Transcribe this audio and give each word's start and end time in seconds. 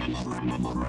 Estrada. 0.00 0.80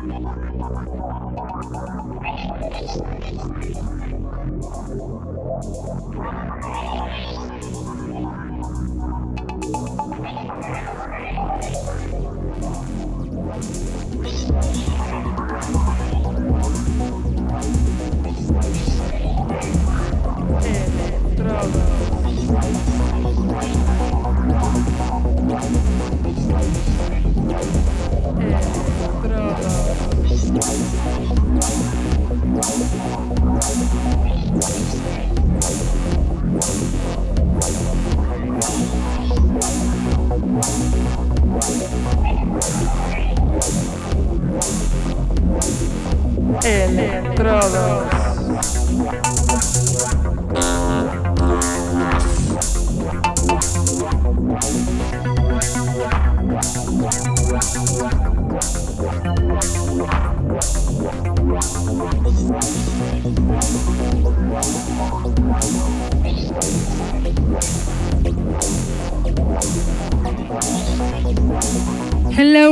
Electrodos. 46.63 48.11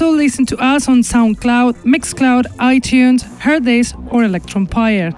Also 0.00 0.16
listen 0.16 0.46
to 0.46 0.56
us 0.58 0.86
on 0.86 1.00
SoundCloud, 1.00 1.74
Mixcloud, 1.82 2.44
iTunes, 2.58 3.24
Hearthis, 3.40 3.96
or 4.12 4.22
Electronpire. 4.22 5.12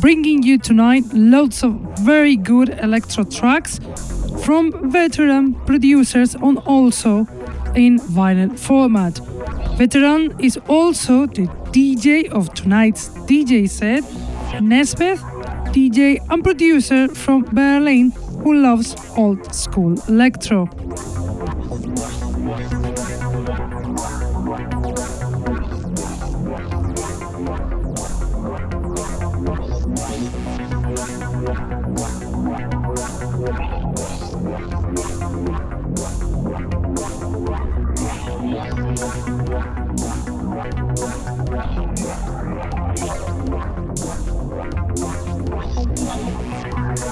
Bringing 0.00 0.42
you 0.42 0.58
tonight 0.58 1.04
loads 1.12 1.62
of 1.62 1.72
very 2.00 2.36
good 2.36 2.68
electro 2.80 3.24
tracks 3.24 3.78
from 4.44 4.90
veteran 4.90 5.54
producers 5.66 6.34
and 6.34 6.58
also 6.66 7.26
in 7.74 7.98
vinyl 7.98 8.58
format. 8.58 9.18
Veteran 9.76 10.34
is 10.40 10.58
also 10.68 11.26
the 11.26 11.46
DJ 11.72 12.28
of 12.30 12.52
tonight's 12.54 13.08
DJ 13.28 13.68
set, 13.68 14.02
Nesbeth, 14.60 15.20
DJ 15.72 16.18
and 16.30 16.42
producer 16.42 17.08
from 17.08 17.42
Berlin 17.52 18.10
who 18.42 18.54
loves 18.54 18.96
old 19.16 19.54
school 19.54 19.94
electro. 20.08 20.68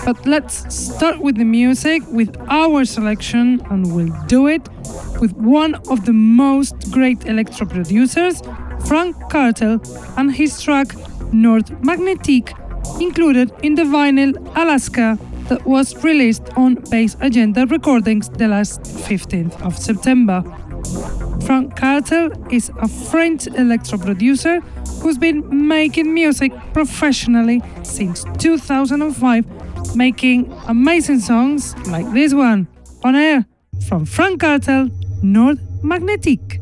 But 0.04 0.26
let's 0.26 0.75
start 0.75 1.20
with 1.20 1.37
the 1.37 1.44
music, 1.44 2.03
with 2.09 2.37
our 2.48 2.84
selection, 2.84 3.62
and 3.70 3.94
we'll 3.94 4.15
do 4.26 4.48
it 4.48 4.69
with 5.19 5.32
one 5.32 5.76
of 5.88 6.04
the 6.04 6.12
most 6.12 6.91
great 6.91 7.25
electro 7.25 7.66
producers, 7.66 8.42
Frank 8.87 9.16
Cartel, 9.31 9.81
and 10.19 10.34
his 10.34 10.60
track 10.60 10.94
North 11.32 11.70
Magnetique, 11.81 12.53
included 13.00 13.50
in 13.62 13.76
the 13.76 13.84
vinyl 13.84 14.37
Alaska 14.54 15.19
that 15.48 15.65
was 15.65 16.04
released 16.04 16.50
on 16.56 16.75
Bass 16.91 17.16
Agenda 17.21 17.66
Recordings 17.66 18.28
the 18.28 18.48
last 18.48 18.82
15th 18.82 19.59
of 19.62 19.78
September. 19.78 20.42
Frank 21.47 21.76
Cartel 21.76 22.31
is 22.53 22.71
a 22.78 22.88
French 22.88 23.47
electro 23.47 23.97
producer 23.97 24.60
who's 25.00 25.16
been 25.16 25.66
making 25.66 26.12
music 26.12 26.53
professionally 26.75 27.62
since 27.82 28.25
2005 28.38 29.63
making 29.97 30.53
amazing 30.66 31.21
songs 31.21 31.75
like 31.88 32.10
this 32.12 32.34
one 32.34 32.66
on 33.03 33.15
air 33.15 33.47
from 33.88 34.05
Frank 34.05 34.41
Cartel, 34.41 34.88
North 35.22 35.59
Magnetique. 35.82 36.60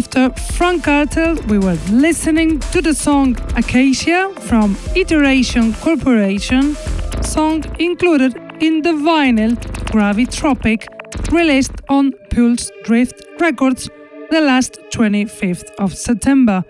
After 0.00 0.30
Frank 0.54 0.84
Cartel, 0.84 1.34
we 1.48 1.58
were 1.58 1.78
listening 1.90 2.58
to 2.72 2.80
the 2.80 2.94
song 2.94 3.36
Acacia 3.54 4.32
from 4.48 4.74
Iteration 4.96 5.74
Corporation, 5.74 6.74
song 7.22 7.62
included 7.78 8.34
in 8.60 8.80
the 8.80 8.94
vinyl 9.08 9.52
Gravitropic, 9.92 10.86
released 11.30 11.76
on 11.90 12.12
Pulse 12.30 12.70
Drift 12.82 13.22
Records 13.38 13.90
the 14.30 14.40
last 14.40 14.78
25th 14.94 15.68
of 15.78 15.94
September. 15.94 16.64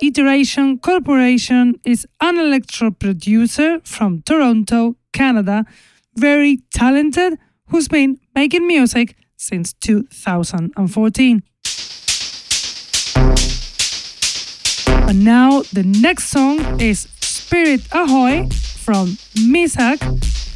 Iteration 0.00 0.78
Corporation 0.78 1.74
is 1.84 2.06
an 2.22 2.38
electro 2.38 2.90
producer 2.90 3.80
from 3.84 4.22
Toronto, 4.22 4.96
Canada, 5.12 5.66
very 6.16 6.62
talented, 6.72 7.38
who's 7.66 7.88
been 7.88 8.18
making 8.34 8.66
music 8.66 9.14
since 9.36 9.74
2014. 9.74 11.42
And 15.12 15.26
now 15.26 15.60
the 15.74 15.82
next 15.82 16.28
song 16.28 16.80
is 16.80 17.06
Spirit 17.20 17.82
Ahoy 17.92 18.48
from 18.48 19.18
Misak, 19.34 20.00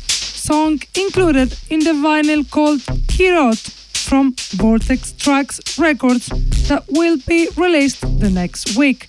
song 0.09 0.81
included 0.95 1.55
in 1.69 1.81
the 1.81 1.93
vinyl 1.93 2.51
called 2.51 2.81
Kirot 3.07 3.61
from 4.09 4.35
Vortex 4.57 5.13
Tracks 5.13 5.61
Records 5.79 6.29
that 6.69 6.85
will 6.89 7.19
be 7.29 7.51
released 7.55 8.01
the 8.19 8.31
next 8.31 8.79
week. 8.79 9.09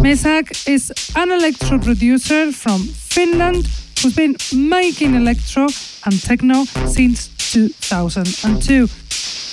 Misak 0.00 0.66
is 0.66 0.90
an 1.16 1.30
electro 1.30 1.78
producer 1.78 2.50
from 2.50 2.80
Finland 2.80 3.68
who's 4.02 4.16
been 4.16 4.36
making 4.52 5.14
electro 5.14 5.68
and 6.04 6.20
techno 6.22 6.64
since 6.86 7.28
2002. 7.52 8.88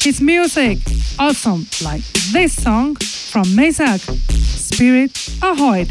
His 0.01 0.21
music, 0.21 0.79
awesome 1.19 1.67
like 1.83 2.01
this 2.31 2.53
song 2.53 2.95
from 2.95 3.43
Misak, 3.43 3.99
Spirit 4.31 5.11
Ahoy. 5.43 5.85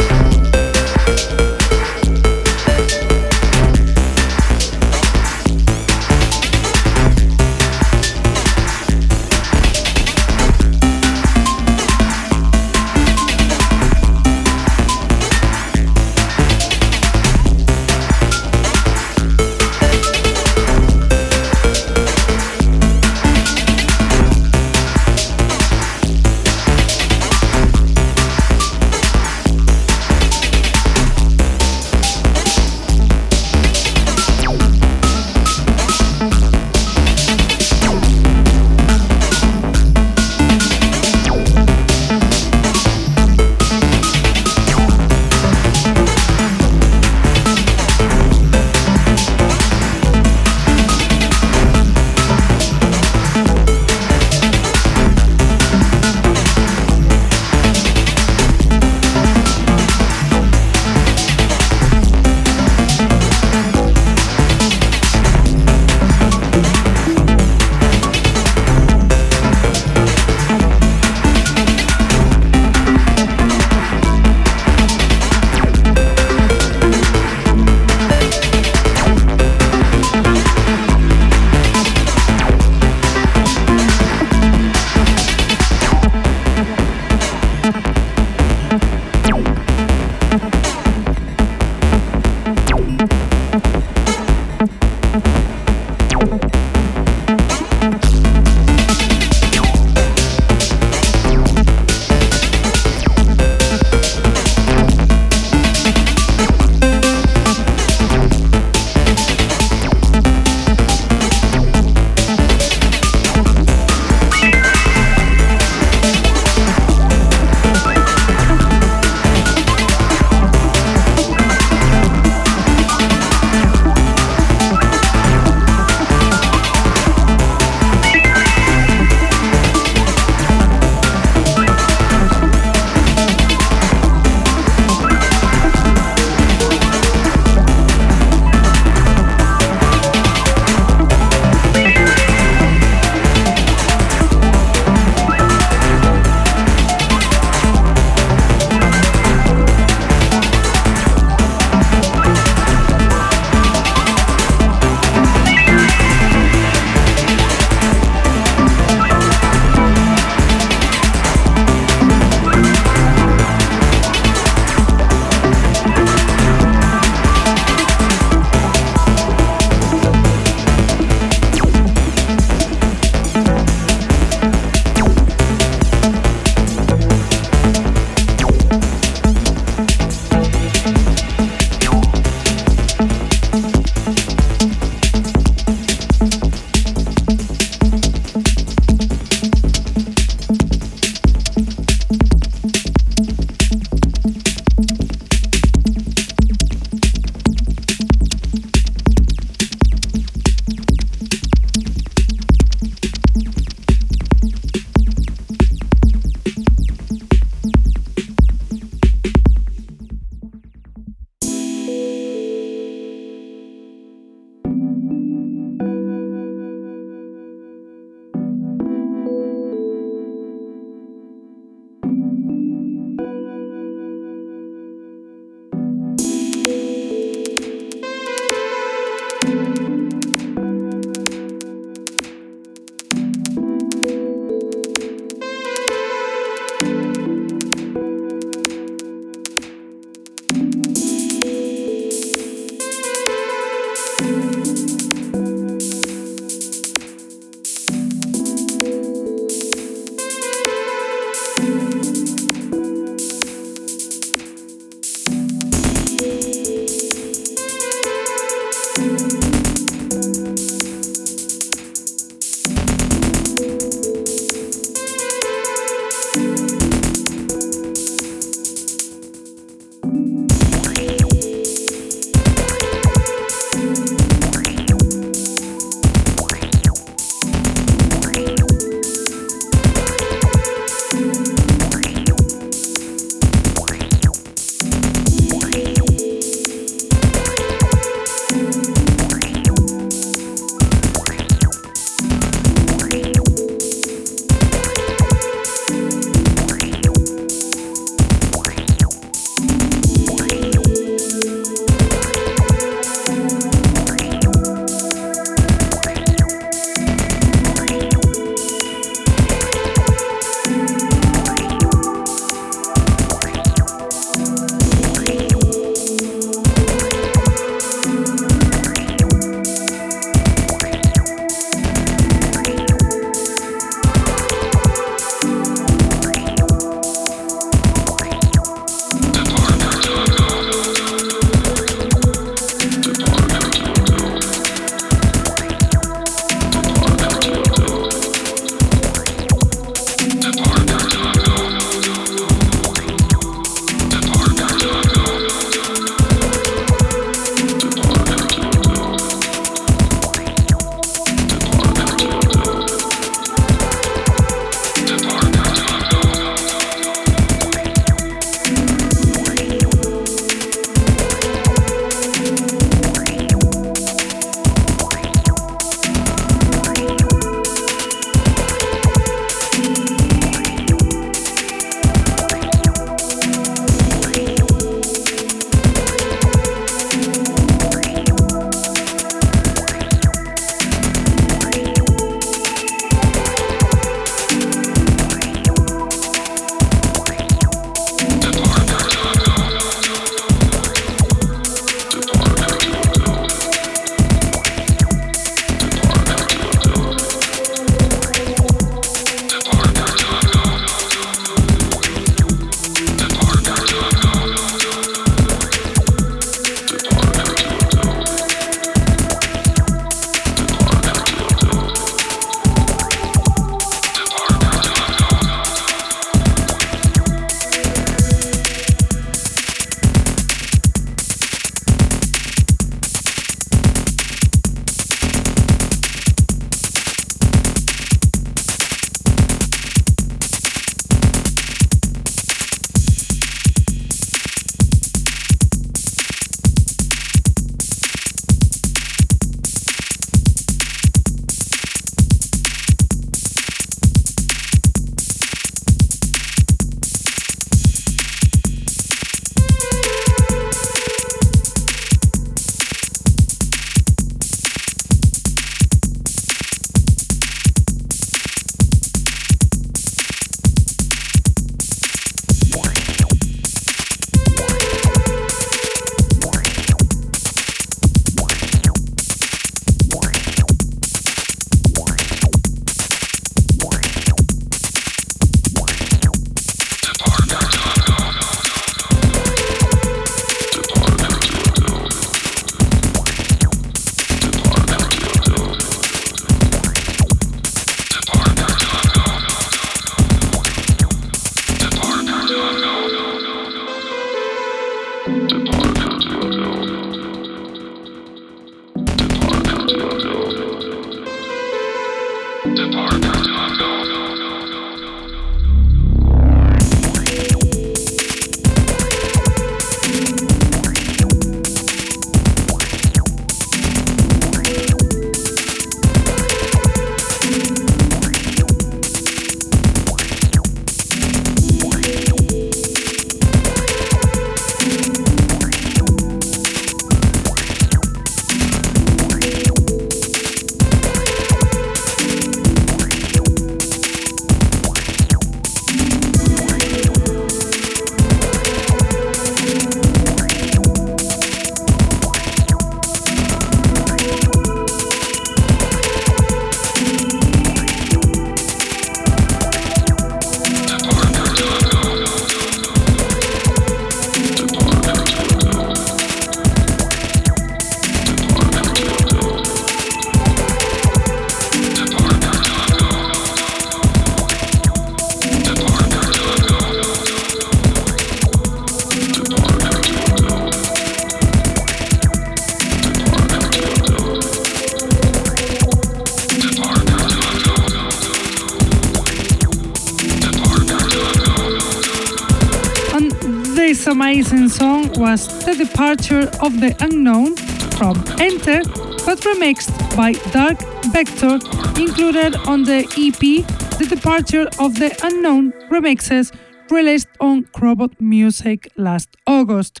Departure 586.24 586.64
of 586.64 586.80
the 586.80 586.96
Unknown 587.00 587.54
from 587.98 588.16
Enter, 588.40 588.80
but 589.26 589.38
remixed 589.40 590.16
by 590.16 590.32
Dark 590.52 590.78
Vector, 591.12 591.58
included 592.00 592.56
on 592.66 592.84
the 592.84 593.04
EP 593.18 593.66
The 593.98 594.06
Departure 594.06 594.66
of 594.78 594.94
the 594.98 595.14
Unknown 595.22 595.72
remixes 595.90 596.50
released 596.90 597.28
on 597.40 597.64
Crobot 597.64 598.18
Music 598.22 598.88
last 598.96 599.36
August. 599.46 600.00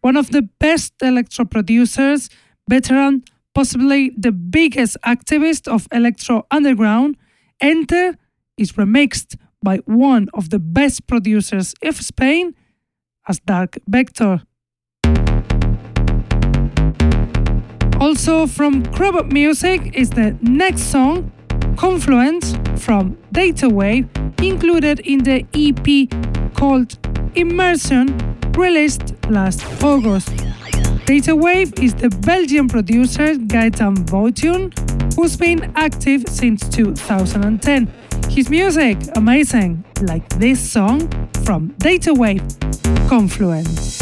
One 0.00 0.16
of 0.16 0.32
the 0.32 0.42
best 0.42 0.94
electro 1.02 1.44
producers, 1.44 2.28
veteran, 2.68 3.22
possibly 3.54 4.10
the 4.18 4.32
biggest 4.32 4.96
activist 5.06 5.68
of 5.68 5.86
electro 5.92 6.46
underground, 6.50 7.16
Enter 7.60 8.16
is 8.56 8.72
remixed 8.72 9.36
by 9.62 9.76
one 9.84 10.28
of 10.34 10.50
the 10.50 10.58
best 10.58 11.06
producers 11.06 11.74
of 11.84 11.94
Spain 11.94 12.56
as 13.28 13.38
Dark 13.38 13.78
Vector. 13.86 14.42
Also 18.00 18.46
from 18.46 18.82
Crobot 18.82 19.30
Music 19.30 19.94
is 19.94 20.08
the 20.08 20.34
next 20.40 20.84
song, 20.84 21.30
Confluence 21.76 22.54
from 22.82 23.18
Datawave, 23.30 24.08
included 24.42 25.00
in 25.00 25.22
the 25.22 25.44
EP 25.52 26.08
called 26.54 26.96
Immersion, 27.34 28.06
released 28.56 29.14
last 29.28 29.62
August. 29.84 30.28
Datawave 31.04 31.78
is 31.78 31.94
the 31.94 32.08
Belgian 32.08 32.68
producer 32.68 33.34
Gaetan 33.34 34.06
Voitun, 34.06 34.72
who's 35.14 35.36
been 35.36 35.70
active 35.76 36.24
since 36.26 36.66
2010. 36.70 37.86
His 38.30 38.48
music, 38.48 38.96
amazing, 39.16 39.84
like 40.00 40.26
this 40.38 40.58
song 40.58 41.00
from 41.44 41.74
Datawave, 41.78 42.40
Confluence. 43.10 44.00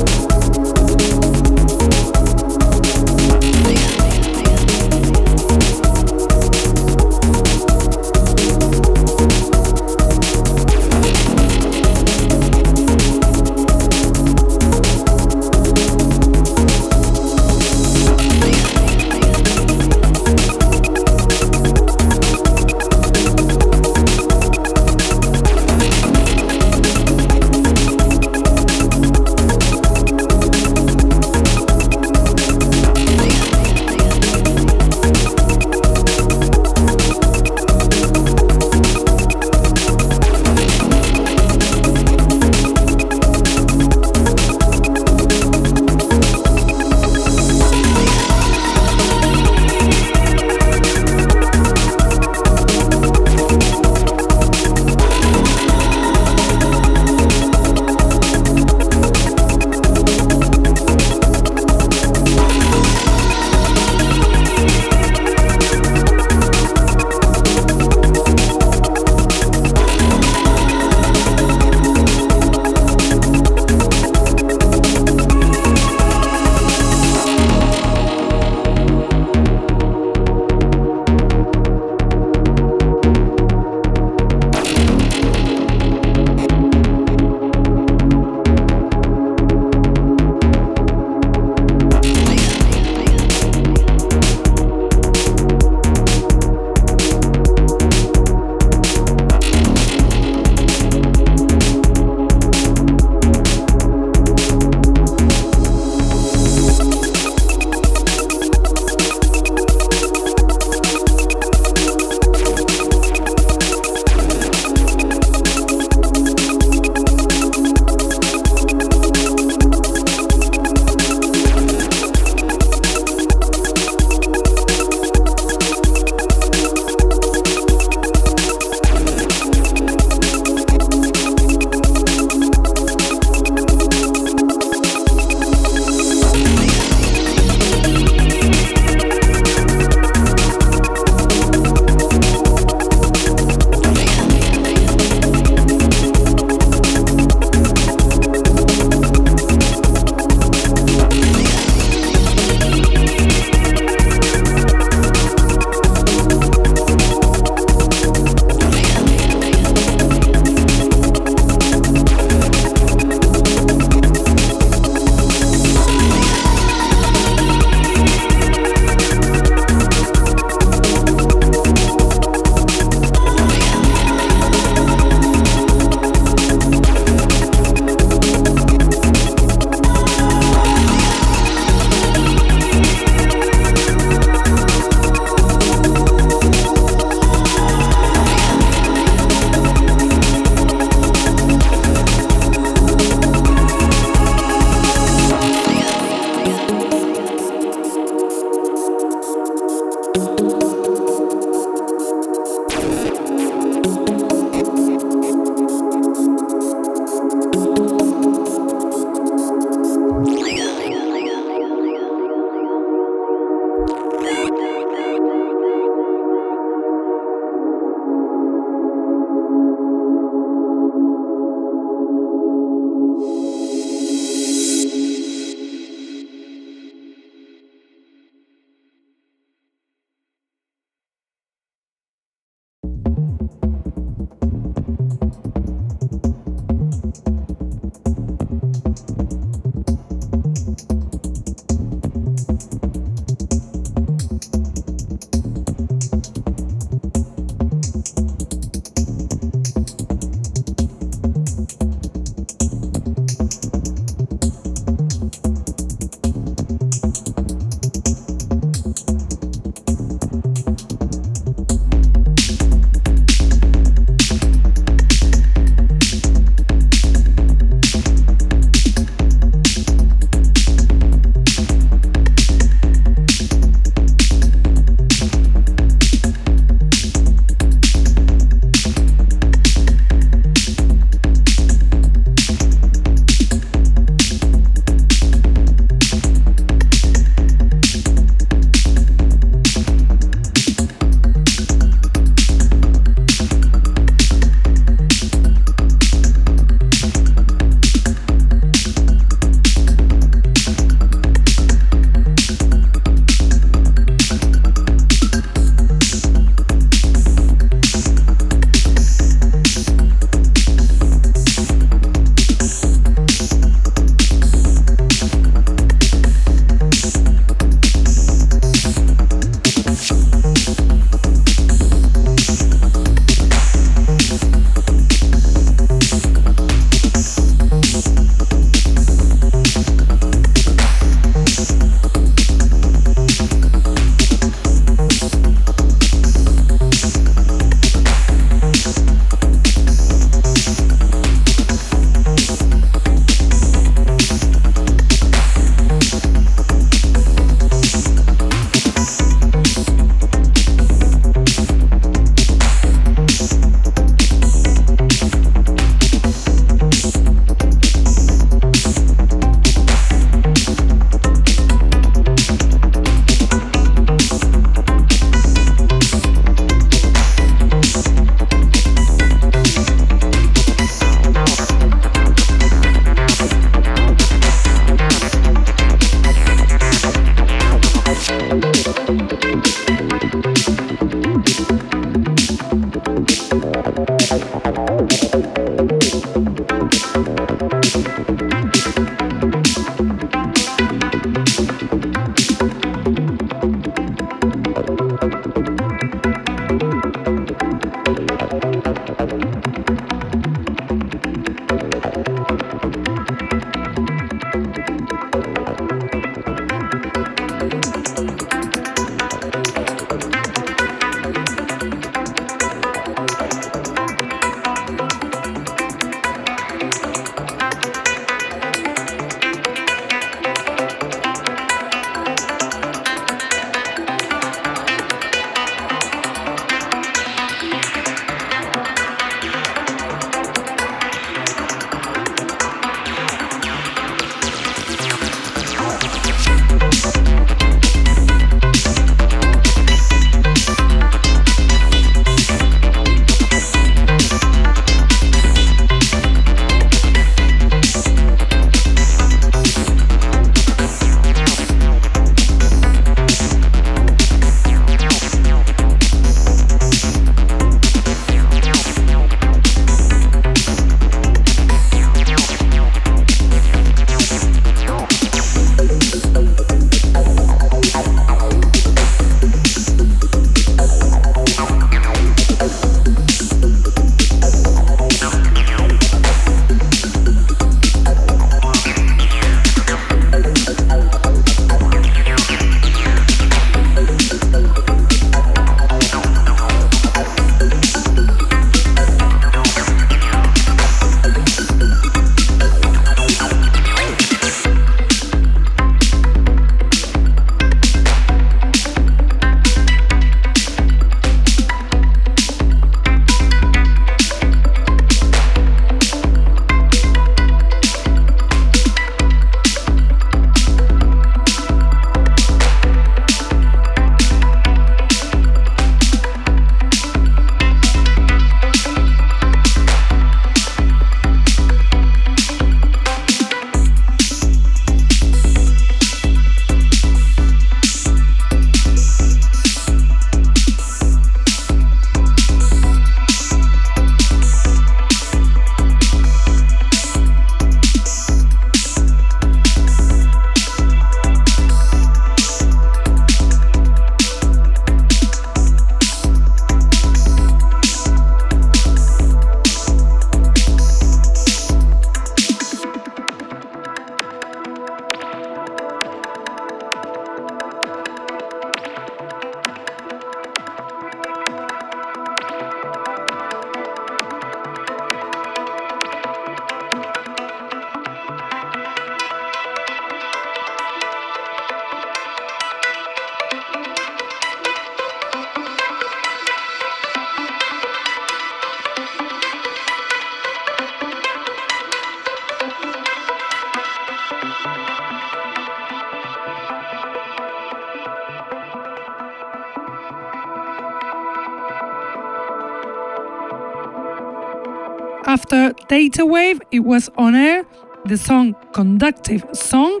Wave, 596.22 596.60
it 596.70 596.80
was 596.80 597.08
on 597.16 597.34
air 597.34 597.64
the 598.04 598.16
song 598.16 598.54
Conductive 598.72 599.44
Song 599.52 600.00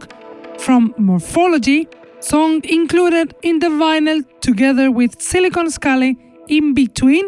from 0.58 0.94
Morphology, 0.98 1.88
song 2.20 2.60
included 2.64 3.34
in 3.42 3.58
the 3.58 3.68
vinyl 3.68 4.22
together 4.40 4.90
with 4.90 5.20
Silicon 5.20 5.70
Scally 5.70 6.18
In 6.48 6.74
Between, 6.74 7.24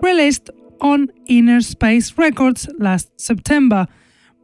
released 0.00 0.50
on 0.80 1.08
Inner 1.26 1.60
Space 1.60 2.16
Records 2.16 2.68
last 2.78 3.10
September. 3.20 3.86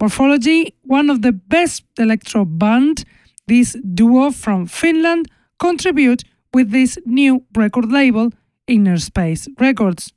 Morphology, 0.01 0.75
one 0.83 1.11
of 1.11 1.23
the 1.23 1.33
best 1.33 1.85
electro 1.99 2.45
band, 2.45 3.05
this 3.47 3.77
duo 3.95 4.31
from 4.31 4.67
Finland 4.67 5.27
contribute 5.59 6.25
with 6.53 6.71
this 6.71 6.99
new 7.07 7.45
record 7.57 7.91
label, 7.91 8.31
Inner 8.67 8.99
Space 8.99 9.49
Records. 9.59 10.13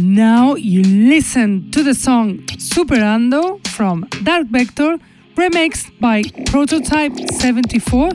Now 0.00 0.54
you 0.54 0.82
listen 0.82 1.70
to 1.72 1.82
the 1.82 1.92
song 1.92 2.38
Superando 2.56 3.66
from 3.68 4.08
Dark 4.22 4.46
Vector, 4.46 4.96
remixed 5.36 5.90
by 6.00 6.22
Prototype 6.46 7.12
74, 7.32 8.10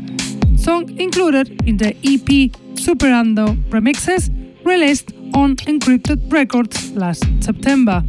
song 0.57 0.97
included 0.97 1.61
in 1.67 1.77
the 1.77 1.89
EP 1.97 2.51
Superando 2.73 3.55
Remixes, 3.69 4.31
released 4.65 5.11
on 5.35 5.57
Encrypted 5.57 6.33
Records 6.33 6.91
last 6.93 7.23
September. 7.41 8.03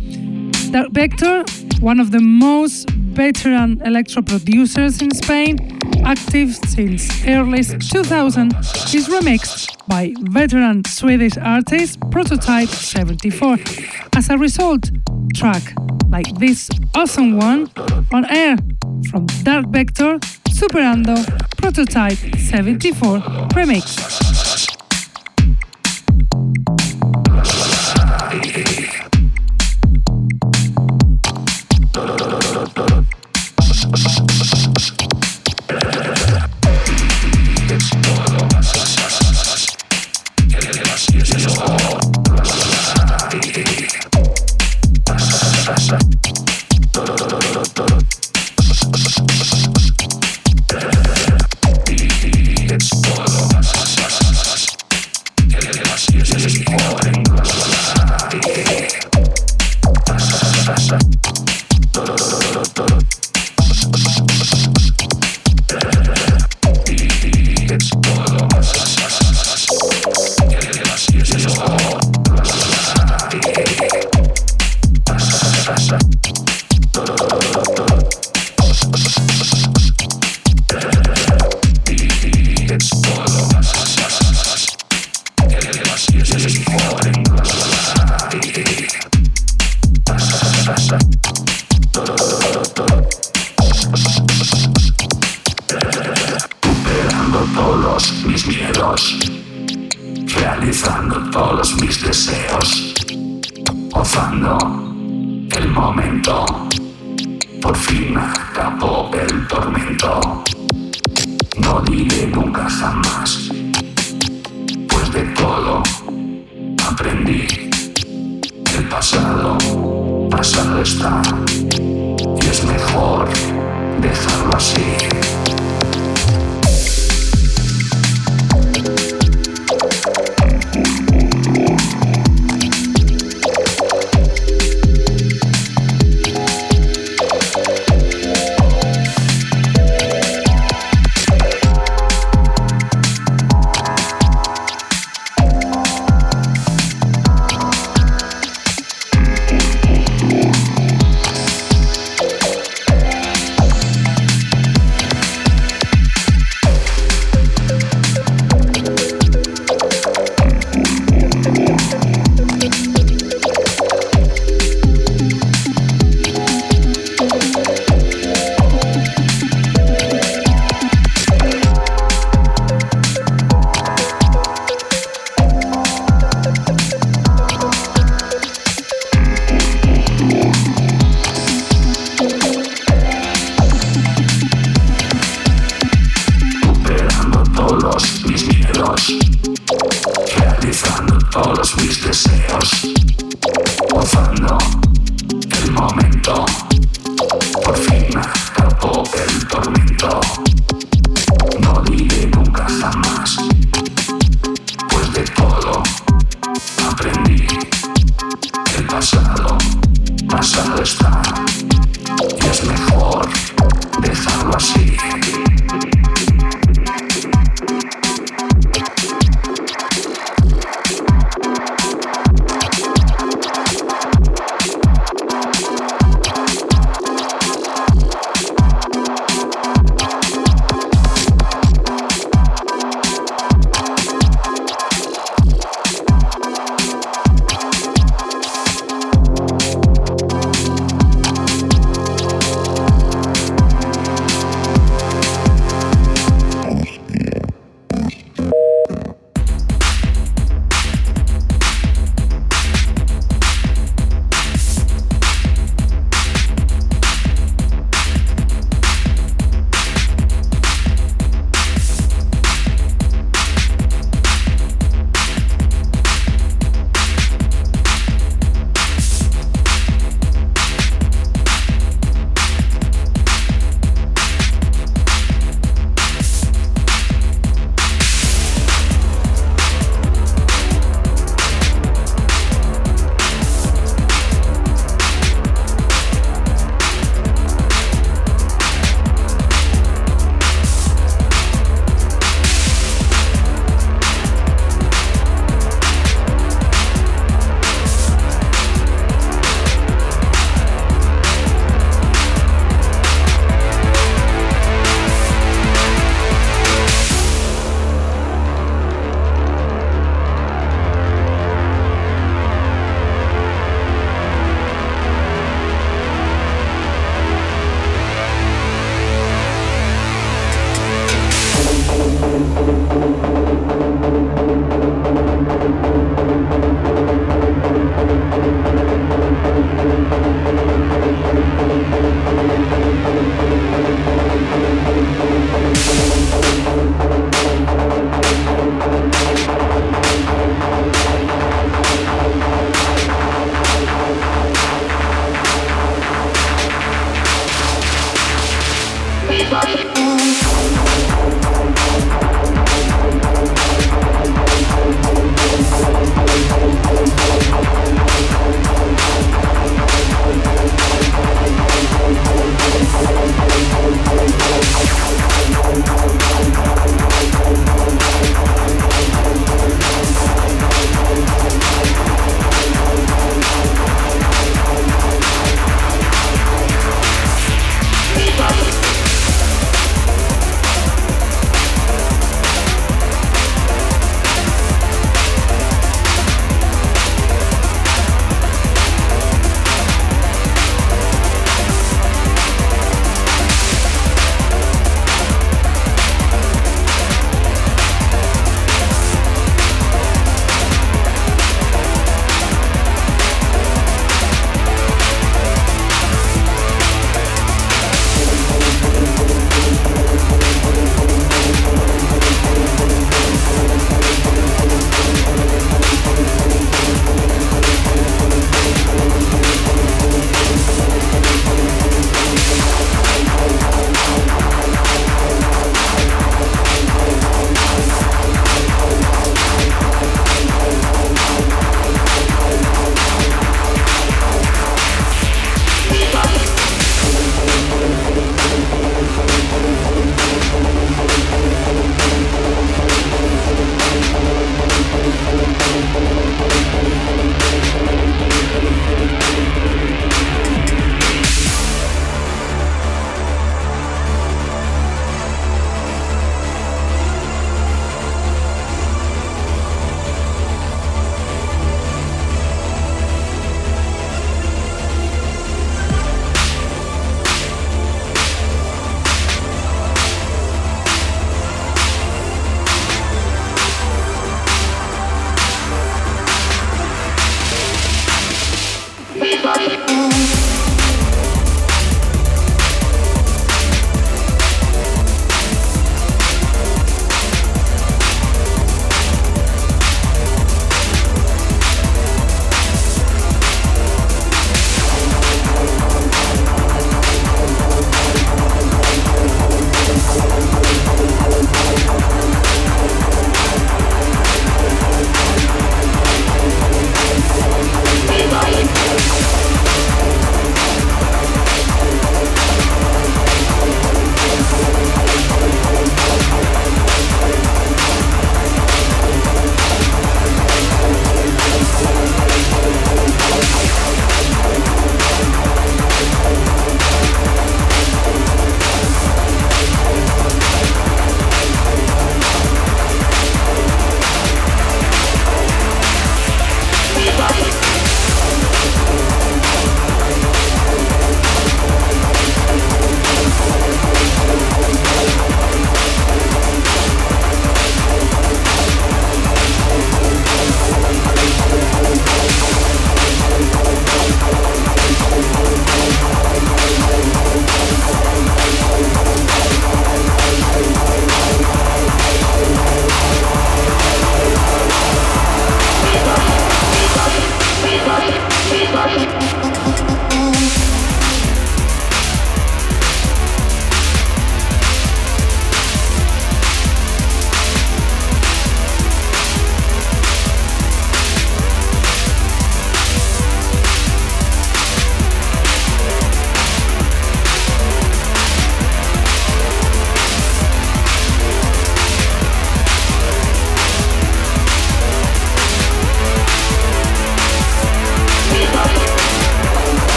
Dark 0.70 0.92
Vector, 0.92 1.44
one 1.80 2.00
of 2.00 2.12
the 2.12 2.20
most 2.20 2.88
veteran 3.16 3.80
electro 3.82 4.20
producers 4.20 5.00
in 5.00 5.10
Spain, 5.10 5.56
active 6.04 6.54
since 6.54 7.26
early 7.26 7.62
2000, 7.62 8.54
is 8.94 9.08
remixed 9.08 9.74
by 9.88 10.12
veteran 10.20 10.84
Swedish 10.84 11.38
artist 11.38 11.98
Prototype 12.10 12.68
74. 12.68 13.56
As 14.14 14.28
a 14.28 14.36
result, 14.36 14.90
track 15.34 15.62
like 16.10 16.28
this 16.38 16.68
awesome 16.94 17.38
one 17.38 17.70
on 18.12 18.26
air 18.26 18.56
from 19.10 19.24
Dark 19.42 19.66
Vector, 19.68 20.18
Superando, 20.50 21.16
Prototype 21.56 22.18
74 22.36 23.20
remix. 23.56 24.65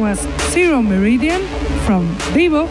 Was 0.00 0.26
Zero 0.50 0.80
Meridian 0.80 1.42
from 1.84 2.06
Vivo, 2.32 2.66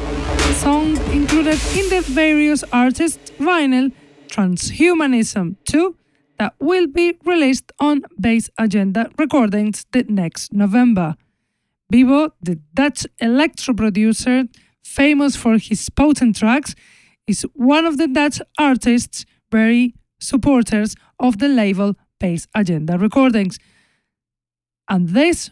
song 0.54 0.98
included 1.12 1.60
in 1.78 1.88
the 1.90 2.02
various 2.08 2.64
artists' 2.74 3.32
vinyl 3.38 3.92
Transhumanism 4.30 5.56
2 5.66 5.96
that 6.40 6.56
will 6.60 6.88
be 6.88 7.20
released 7.24 7.72
on 7.80 8.02
Base 8.20 8.50
Agenda 8.58 9.12
Recordings 9.20 9.86
the 9.92 10.06
next 10.10 10.54
November. 10.54 11.16
Vivo, 11.92 12.34
the 12.42 12.56
Dutch 12.74 13.06
electro 13.20 13.76
producer 13.76 14.46
famous 14.84 15.36
for 15.36 15.60
his 15.60 15.88
potent 15.92 16.36
tracks, 16.36 16.74
is 17.28 17.44
one 17.54 17.86
of 17.86 18.00
the 18.00 18.08
Dutch 18.08 18.42
artists 18.58 19.26
very 19.52 19.94
supporters 20.20 20.96
of 21.20 21.38
the 21.38 21.48
label 21.48 21.96
Base 22.20 22.48
Agenda 22.56 22.98
Recordings. 22.98 23.60
And 24.90 25.10
this 25.10 25.52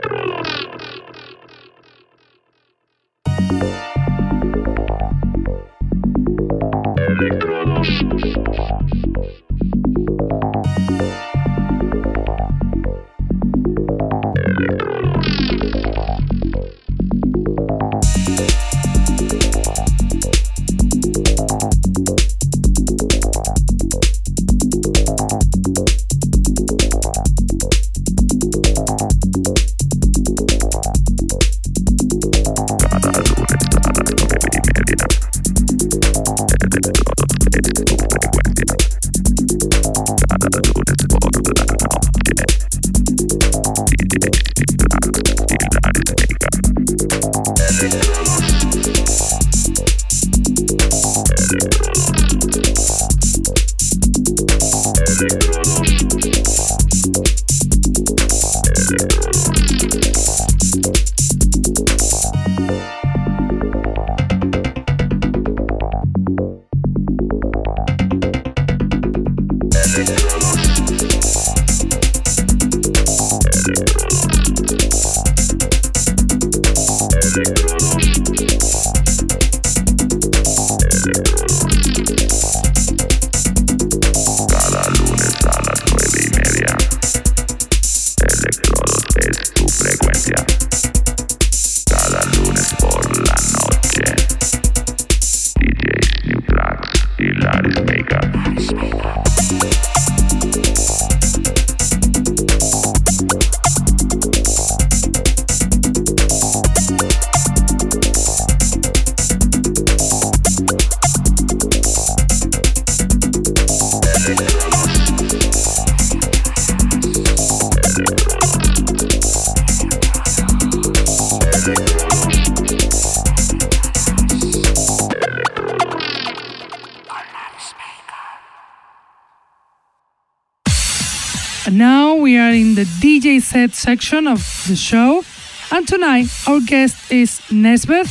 set 133.51 133.73
section 133.73 134.27
of 134.27 134.39
the 134.69 134.77
show. 134.77 135.23
And 135.71 135.85
tonight, 135.85 136.27
our 136.47 136.61
guest 136.61 137.11
is 137.11 137.41
Nesbeth, 137.49 138.07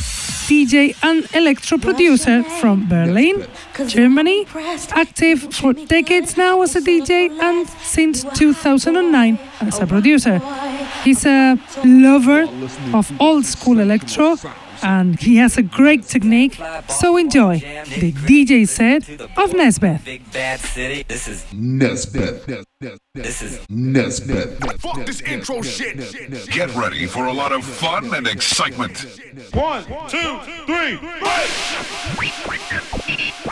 DJ 0.47 0.95
and 1.01 1.27
electro 1.33 1.79
producer 1.79 2.43
from 2.59 2.87
Berlin, 2.87 3.47
Germany, 3.87 4.45
active 4.91 5.39
for 5.53 5.73
decades 5.73 6.37
now 6.37 6.61
as 6.61 6.75
a 6.75 6.81
DJ 6.81 7.29
and 7.41 7.67
since 7.81 8.23
2009 8.23 9.39
as 9.61 9.79
a 9.79 9.87
producer. 9.87 10.39
He's 11.03 11.25
a 11.25 11.57
lover 11.83 12.47
of 12.93 13.11
old 13.19 13.45
school 13.45 13.79
electro 13.79 14.37
and 14.83 15.19
he 15.19 15.37
has 15.37 15.57
a 15.57 15.63
great 15.63 16.03
technique, 16.03 16.59
so 16.87 17.17
enjoy 17.17 17.59
the 17.99 18.11
DJ 18.11 18.67
set 18.67 19.09
of 19.37 19.51
Nesbeth. 19.51 20.03
This 21.07 21.27
is 21.27 21.45
Nesbeth. 21.53 22.65
This 23.13 23.41
is 23.41 23.59
Nesbeth. 23.67 24.79
Fuck 24.79 25.05
this 25.05 25.21
intro 25.21 25.61
shit. 25.61 25.97
Get 26.49 26.73
ready 26.75 27.05
for 27.05 27.25
a 27.25 27.33
lot 27.33 27.51
of 27.51 27.63
fun 27.63 28.13
and 28.13 28.27
excitement. 28.27 29.05
One, 29.53 29.83
two, 30.07 30.39
three, 30.65 30.97
Let's 33.45 33.50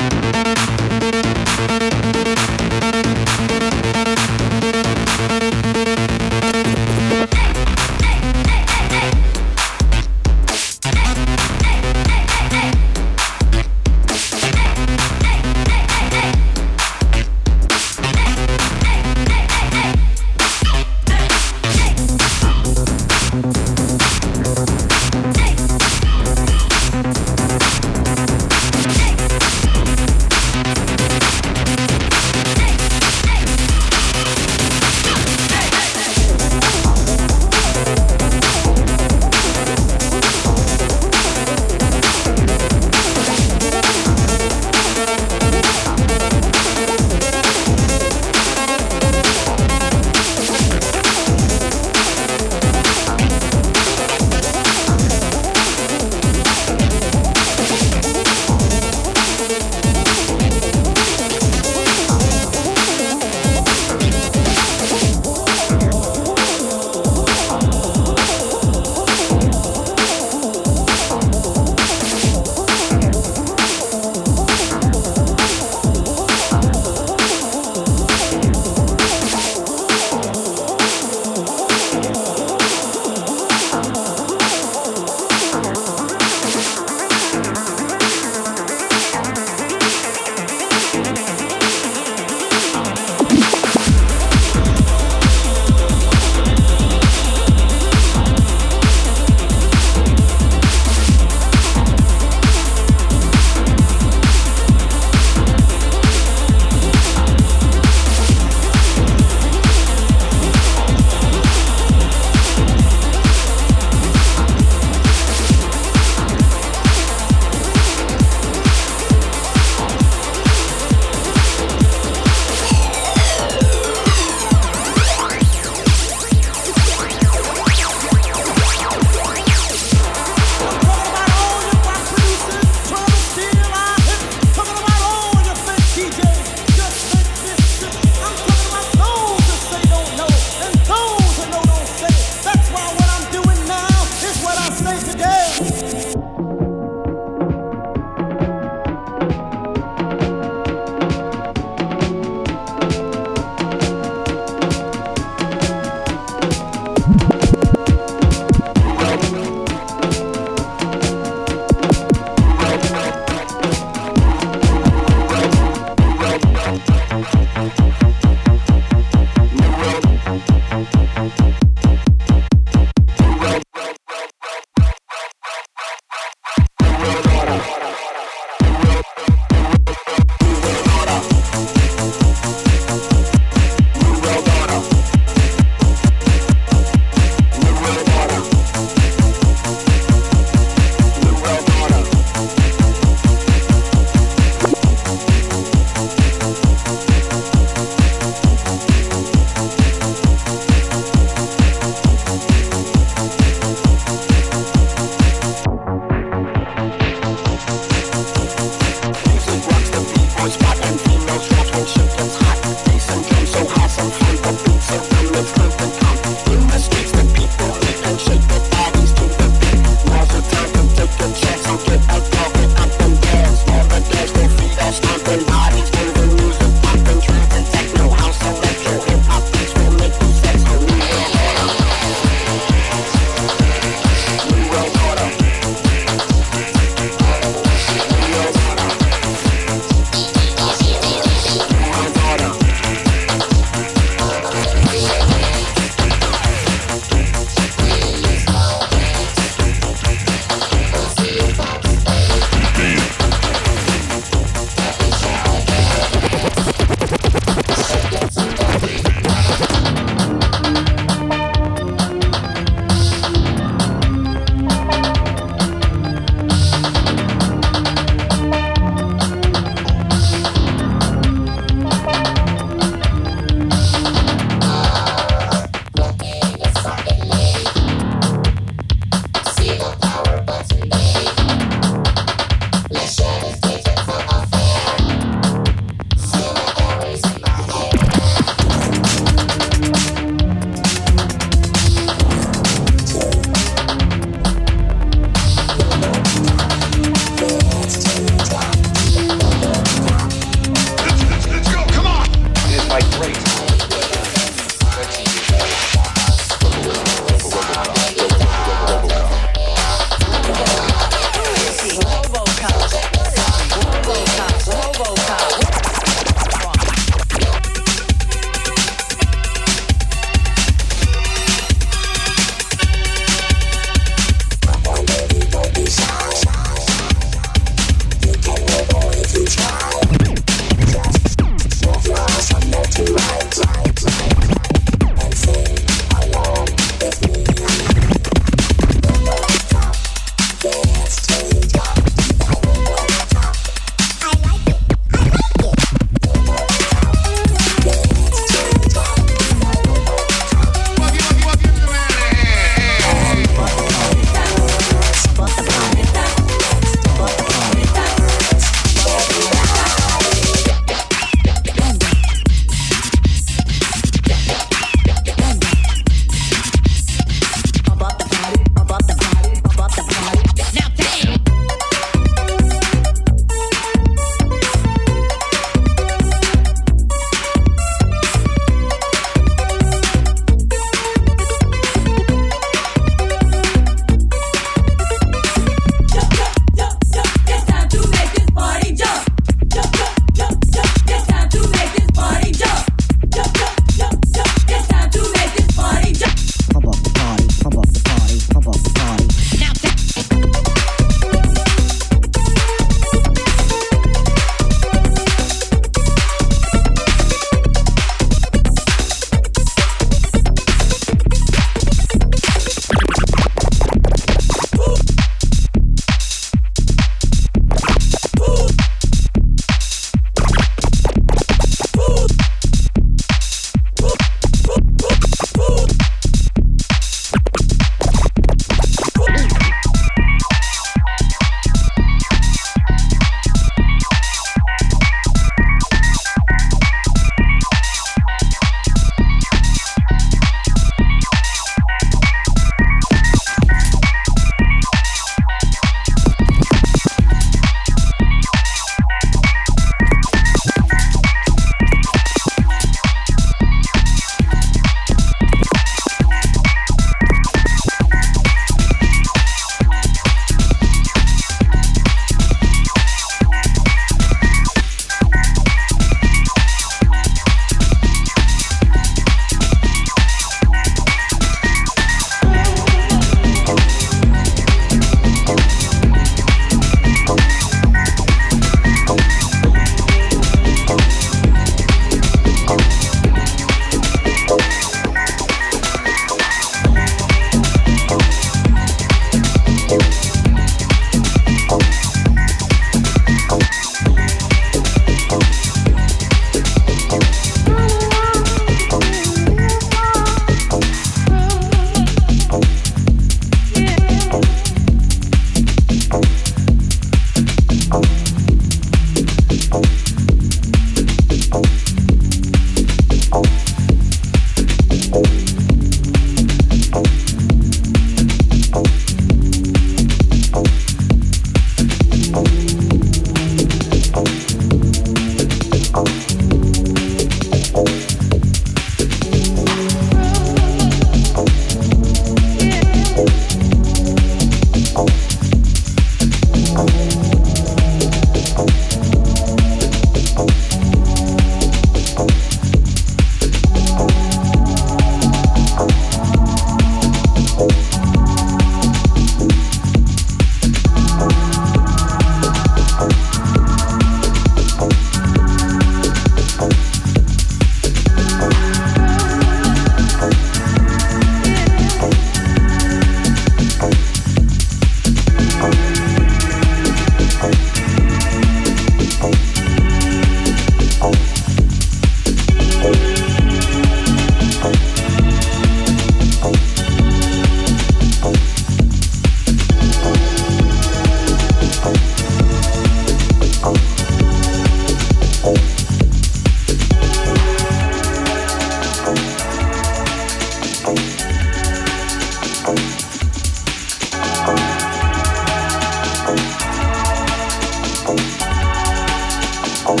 Thank 599.88 600.00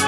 you. 0.00 0.05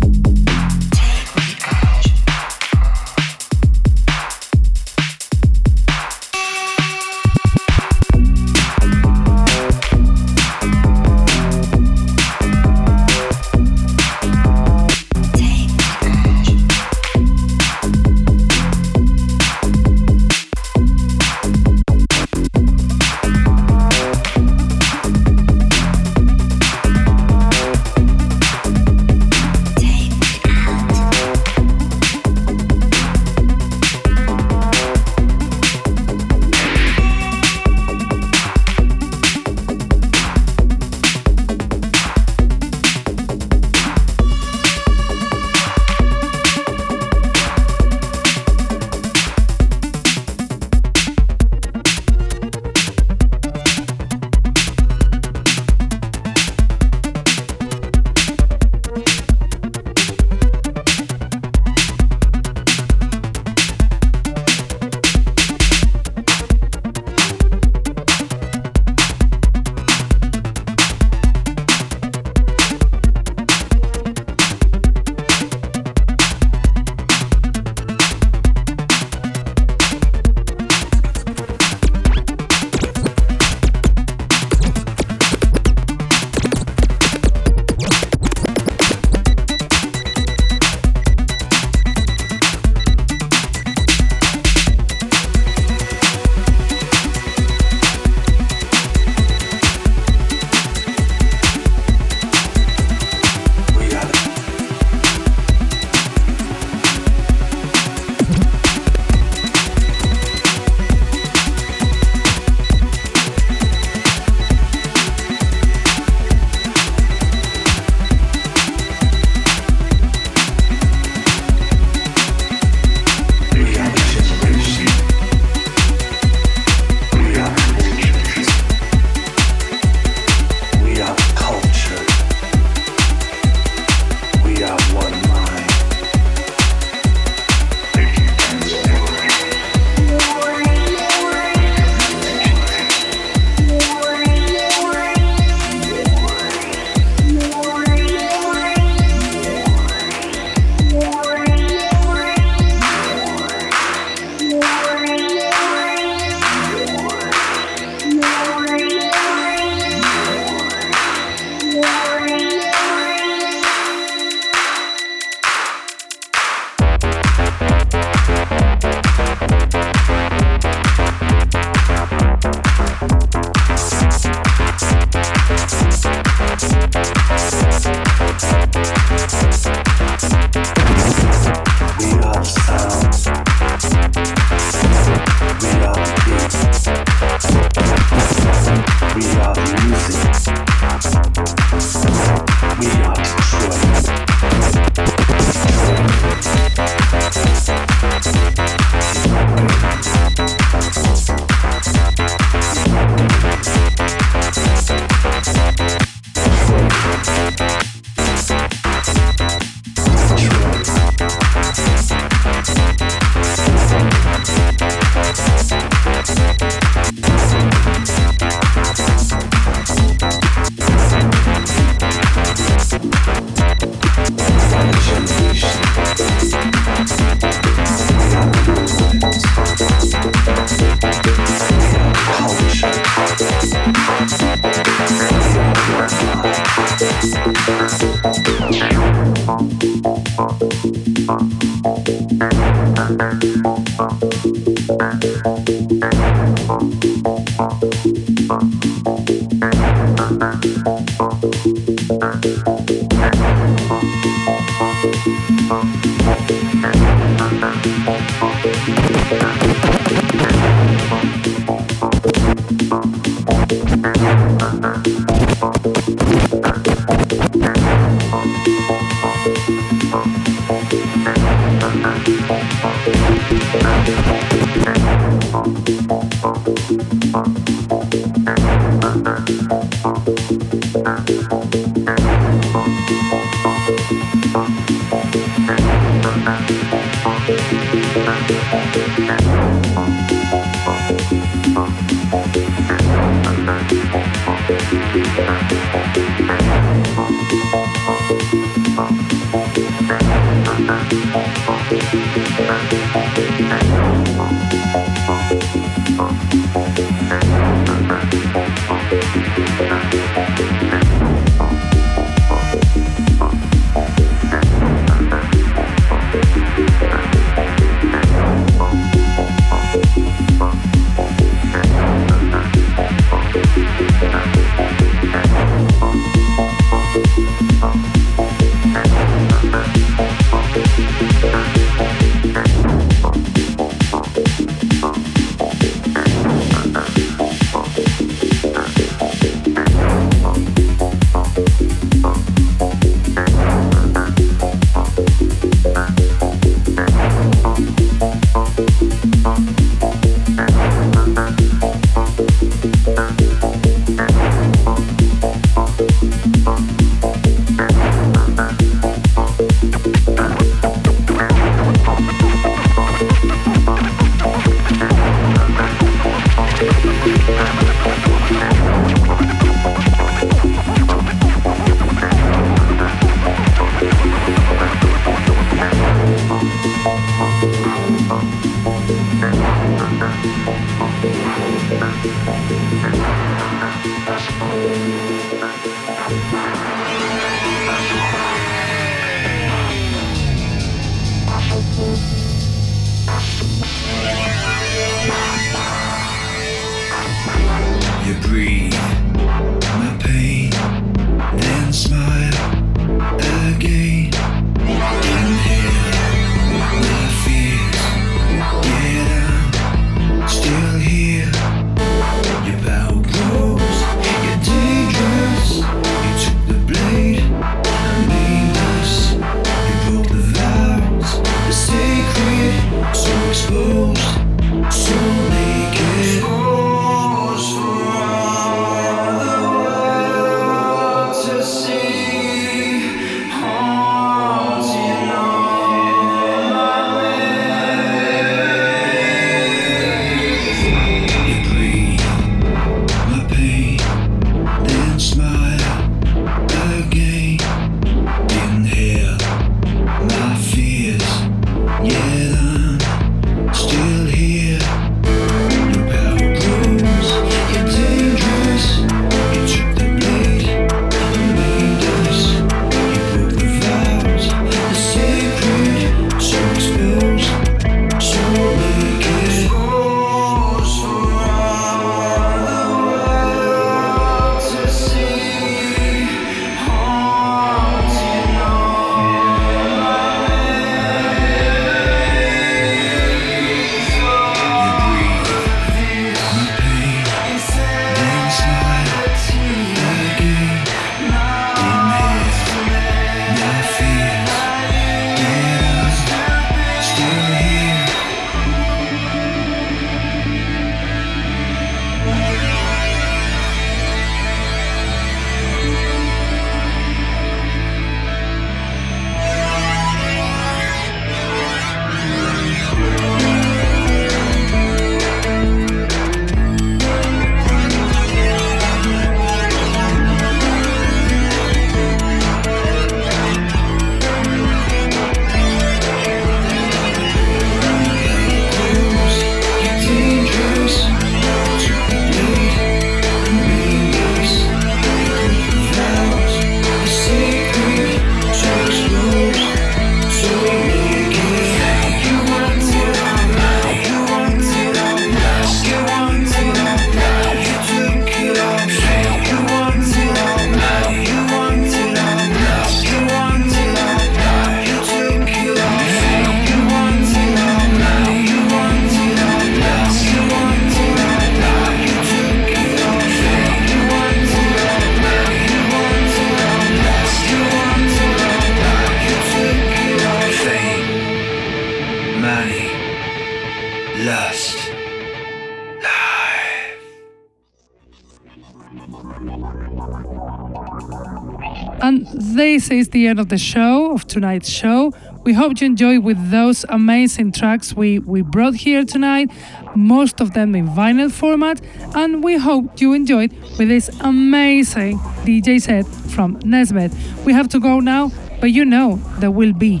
End 583.28 583.38
of 583.38 583.48
the 583.48 583.58
show, 583.58 584.12
of 584.12 584.26
tonight's 584.26 584.68
show. 584.68 585.12
We 585.44 585.52
hope 585.52 585.80
you 585.80 585.86
enjoyed 585.86 586.24
with 586.24 586.50
those 586.50 586.84
amazing 586.88 587.52
tracks 587.52 587.94
we, 587.94 588.18
we 588.18 588.42
brought 588.42 588.74
here 588.74 589.04
tonight, 589.04 589.50
most 589.94 590.40
of 590.40 590.54
them 590.54 590.74
in 590.74 590.88
vinyl 590.88 591.30
format, 591.30 591.80
and 592.14 592.42
we 592.42 592.56
hope 592.56 593.00
you 593.00 593.12
enjoyed 593.12 593.52
with 593.78 593.88
this 593.88 594.08
amazing 594.20 595.18
DJ 595.46 595.80
set 595.80 596.06
from 596.06 596.58
Nesbeth. 596.60 597.14
We 597.44 597.52
have 597.52 597.68
to 597.68 597.80
go 597.80 598.00
now, 598.00 598.32
but 598.60 598.72
you 598.72 598.84
know 598.84 599.16
there 599.38 599.50
will 599.50 599.72
be 599.72 600.00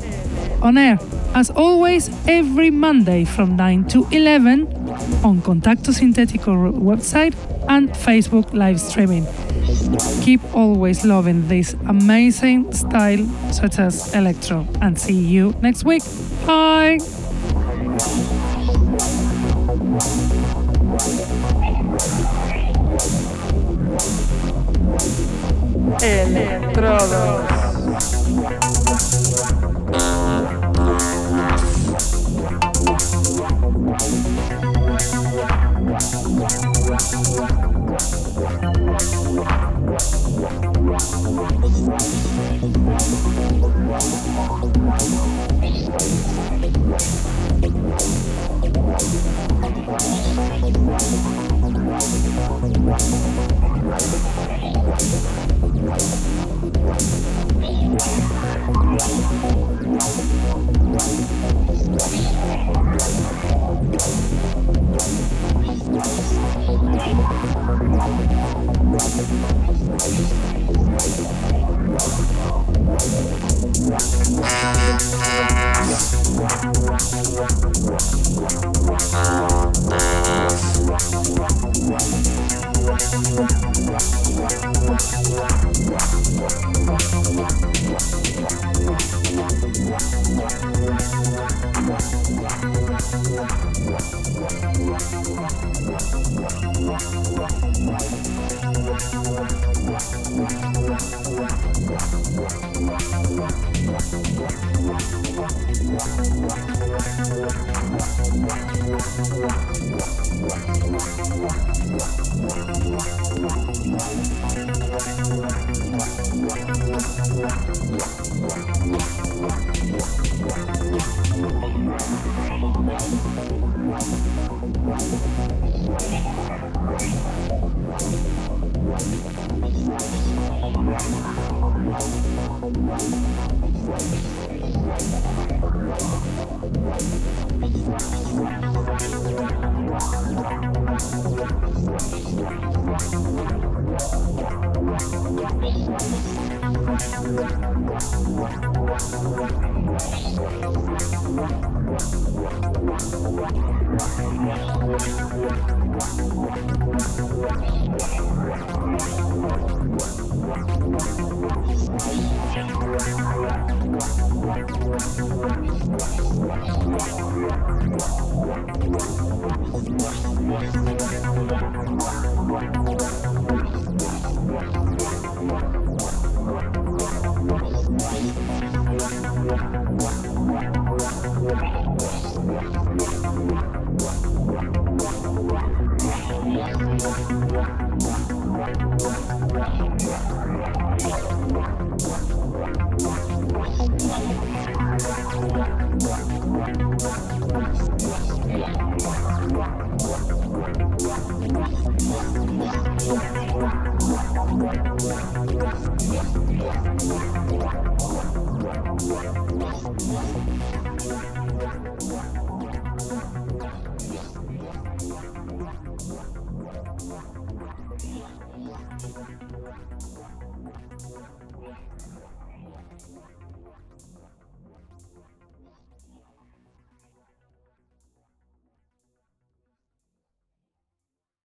on 0.62 0.76
air, 0.76 0.98
as 1.34 1.50
always, 1.50 2.10
every 2.26 2.70
Monday 2.70 3.24
from 3.24 3.56
9 3.56 3.84
to 3.88 4.06
11 4.10 4.66
on 5.22 5.40
Contacto 5.42 5.92
Sintetico 5.92 6.72
website 6.72 7.34
and 7.68 7.90
Facebook 7.90 8.52
live 8.52 8.80
streaming. 8.80 9.26
Keep 10.22 10.54
always 10.54 11.04
loving 11.04 11.48
this 11.48 11.74
amazing 11.86 12.72
style, 12.72 13.24
such 13.52 13.78
as 13.78 14.14
electro, 14.14 14.66
and 14.80 14.98
see 14.98 15.18
you 15.18 15.54
next 15.62 15.84
week. 15.84 16.02
Bye! 16.46 16.98
Electrodos. 26.00 27.58
Thank 71.38 71.57
Wow. 84.88 85.17